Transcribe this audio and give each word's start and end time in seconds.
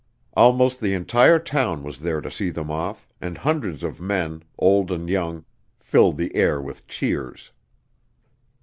Almost 0.33 0.81
the 0.81 0.95
entire 0.95 1.37
town 1.37 1.83
was 1.83 1.99
there 1.99 2.21
to 2.21 2.31
see 2.31 2.49
them 2.49 2.71
off, 2.71 3.07
and 3.21 3.37
hundreds 3.37 3.83
of 3.83 4.01
men, 4.01 4.41
old 4.57 4.89
and 4.89 5.07
young, 5.07 5.45
filled 5.79 6.17
the 6.17 6.35
air 6.35 6.59
with 6.59 6.87
cheers. 6.87 7.51